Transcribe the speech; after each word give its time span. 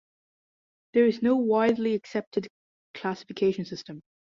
There 0.93 1.05
is 1.05 1.21
no 1.21 1.35
widely 1.35 1.93
accepted 1.93 2.47
classification 2.95 3.65
system. 3.65 4.01